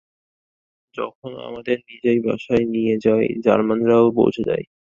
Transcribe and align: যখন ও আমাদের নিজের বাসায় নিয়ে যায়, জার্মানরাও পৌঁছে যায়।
যখন 0.95 1.29
ও 1.33 1.49
আমাদের 1.49 1.77
নিজের 1.89 2.17
বাসায় 2.25 2.65
নিয়ে 2.75 2.95
যায়, 3.05 3.27
জার্মানরাও 3.45 4.05
পৌঁছে 4.17 4.41
যায়। 4.49 4.63